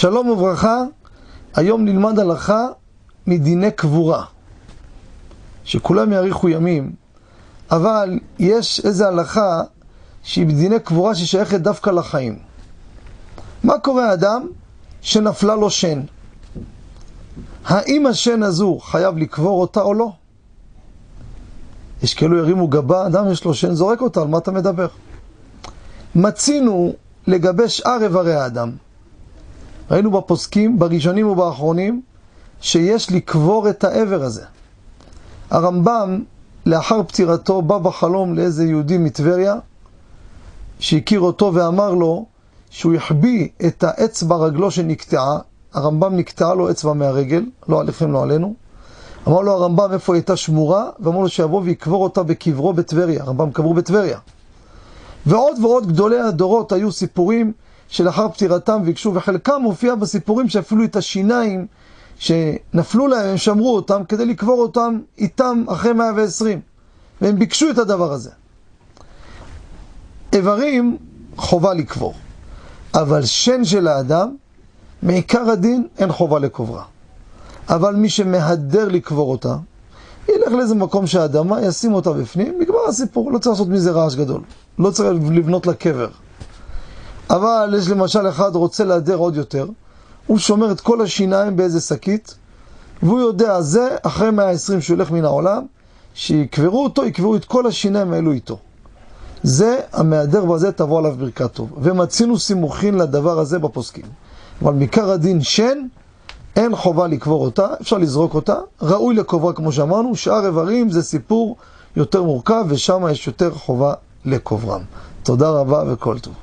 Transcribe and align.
שלום 0.00 0.28
וברכה, 0.28 0.82
היום 1.54 1.84
נלמד 1.84 2.18
הלכה 2.18 2.66
מדיני 3.26 3.70
קבורה, 3.70 4.24
שכולם 5.64 6.12
יאריכו 6.12 6.48
ימים, 6.48 6.92
אבל 7.70 8.18
יש 8.38 8.80
איזו 8.84 9.04
הלכה 9.04 9.62
שהיא 10.22 10.46
בדיני 10.46 10.80
קבורה 10.80 11.14
ששייכת 11.14 11.60
דווקא 11.60 11.90
לחיים. 11.90 12.38
מה 13.64 13.78
קורה 13.78 14.12
אדם 14.12 14.46
שנפלה 15.00 15.54
לו 15.56 15.70
שן? 15.70 16.00
האם 17.64 18.06
השן 18.06 18.42
הזו 18.42 18.78
חייב 18.78 19.18
לקבור 19.18 19.60
אותה 19.60 19.80
או 19.82 19.94
לא? 19.94 20.12
יש 22.02 22.14
כאלו 22.14 22.36
ירימו 22.36 22.68
גבה, 22.68 23.06
אדם 23.06 23.30
יש 23.30 23.44
לו 23.44 23.54
שן, 23.54 23.74
זורק 23.74 24.00
אותה, 24.00 24.20
על 24.20 24.28
מה 24.28 24.38
אתה 24.38 24.50
מדבר? 24.50 24.88
מצינו 26.14 26.92
לגבי 27.26 27.68
שאר 27.68 28.02
איברי 28.02 28.34
האדם. 28.34 28.70
ראינו 29.90 30.10
בפוסקים, 30.10 30.78
בראשונים 30.78 31.28
ובאחרונים, 31.28 32.02
שיש 32.60 33.12
לקבור 33.12 33.68
את 33.68 33.84
העבר 33.84 34.22
הזה. 34.22 34.44
הרמב"ם, 35.50 36.22
לאחר 36.66 37.02
פטירתו, 37.02 37.62
בא 37.62 37.78
בחלום 37.78 38.34
לאיזה 38.34 38.64
יהודי 38.64 38.98
מטבריה, 38.98 39.54
שהכיר 40.78 41.20
אותו 41.20 41.54
ואמר 41.54 41.94
לו 41.94 42.26
שהוא 42.70 42.92
יחביא 42.92 43.48
את 43.66 43.84
האצבע 43.84 44.36
רגלו 44.36 44.70
שנקטעה, 44.70 45.38
הרמב"ם 45.74 46.16
נקטעה 46.16 46.54
לו 46.54 46.70
אצבע 46.70 46.92
מהרגל, 46.92 47.44
לא 47.68 47.80
עליכם, 47.80 48.12
לא 48.12 48.22
עלינו. 48.22 48.54
אמר 49.28 49.40
לו 49.40 49.52
הרמב"ם 49.52 49.92
איפה 49.92 50.14
הייתה 50.14 50.36
שמורה, 50.36 50.90
ואמר 51.00 51.20
לו 51.20 51.28
שיבוא 51.28 51.60
ויקבור 51.64 52.04
אותה 52.04 52.22
בקברו 52.22 52.72
בטבריה, 52.72 53.22
הרמב"ם 53.22 53.50
קברו 53.50 53.74
בטבריה. 53.74 54.18
ועוד 55.26 55.58
ועוד 55.62 55.86
גדולי 55.86 56.20
הדורות 56.20 56.72
היו 56.72 56.92
סיפורים 56.92 57.52
שלאחר 57.90 58.28
פטירתם 58.28 58.82
ביקשו, 58.84 59.14
וחלקם 59.14 59.60
מופיע 59.62 59.94
בסיפורים 59.94 60.48
שאפילו 60.48 60.84
את 60.84 60.96
השיניים 60.96 61.66
שנפלו 62.18 63.06
להם, 63.06 63.26
הם 63.26 63.36
שמרו 63.36 63.76
אותם 63.76 64.04
כדי 64.08 64.26
לקבור 64.26 64.62
אותם 64.62 64.98
איתם 65.18 65.64
אחרי 65.68 65.92
120. 65.92 66.60
והם 67.20 67.38
ביקשו 67.38 67.70
את 67.70 67.78
הדבר 67.78 68.12
הזה. 68.12 68.30
איברים 70.32 70.96
חובה 71.36 71.74
לקבור, 71.74 72.14
אבל 72.94 73.24
שן 73.24 73.64
של 73.64 73.88
האדם, 73.88 74.36
מעיקר 75.02 75.50
הדין 75.50 75.86
אין 75.98 76.12
חובה 76.12 76.38
לקוברה. 76.38 76.84
אבל 77.68 77.94
מי 77.94 78.08
שמהדר 78.08 78.88
לקבור 78.88 79.30
אותה, 79.30 79.56
ילך 80.28 80.52
לאיזה 80.52 80.74
מקום 80.74 81.06
שהאדמה, 81.06 81.62
ישים 81.62 81.94
אותה 81.94 82.12
בפנים, 82.12 82.58
נגמר 82.60 82.88
הסיפור, 82.88 83.32
לא 83.32 83.38
צריך 83.38 83.52
לעשות 83.52 83.68
מזה 83.68 83.90
רעש 83.90 84.14
גדול. 84.14 84.40
לא 84.78 84.90
צריך 84.90 85.10
לבנות 85.10 85.66
לה 85.66 85.74
קבר. 85.74 86.08
אבל 87.30 87.74
יש 87.78 87.88
למשל 87.88 88.28
אחד 88.28 88.54
רוצה 88.54 88.84
להדר 88.84 89.16
עוד 89.16 89.36
יותר, 89.36 89.66
הוא 90.26 90.38
שומר 90.38 90.72
את 90.72 90.80
כל 90.80 91.00
השיניים 91.00 91.56
באיזה 91.56 91.80
שקית, 91.80 92.34
והוא 93.02 93.20
יודע, 93.20 93.60
זה 93.60 93.96
אחרי 94.02 94.30
120 94.30 94.80
שהוא 94.80 94.96
הולך 94.96 95.10
מן 95.10 95.24
העולם, 95.24 95.66
שיקברו 96.14 96.84
אותו, 96.84 97.04
יקברו 97.04 97.36
את 97.36 97.44
כל 97.44 97.66
השיניים 97.66 98.12
האלו 98.12 98.32
איתו. 98.32 98.58
זה, 99.42 99.78
המהדר 99.92 100.44
בזה 100.44 100.72
תבוא 100.72 100.98
עליו 100.98 101.14
ברכת 101.18 101.52
טוב. 101.52 101.70
ומצינו 101.82 102.38
סימוכין 102.38 102.94
לדבר 102.94 103.38
הזה 103.38 103.58
בפוסקים. 103.58 104.04
אבל 104.62 104.72
מעיקר 104.72 105.10
הדין 105.10 105.42
שן, 105.42 105.78
אין 106.56 106.76
חובה 106.76 107.06
לקבור 107.06 107.44
אותה, 107.44 107.66
אפשר 107.80 107.98
לזרוק 107.98 108.34
אותה, 108.34 108.56
ראוי 108.82 109.14
לקוברה 109.14 109.52
כמו 109.52 109.72
שאמרנו, 109.72 110.16
שאר 110.16 110.46
איברים 110.46 110.90
זה 110.90 111.02
סיפור 111.02 111.56
יותר 111.96 112.22
מורכב 112.22 112.64
ושם 112.68 113.06
יש 113.10 113.26
יותר 113.26 113.54
חובה 113.54 113.94
לקוברם. 114.24 114.80
תודה 115.22 115.50
רבה 115.50 115.82
וכל 115.86 116.18
טוב. 116.18 116.34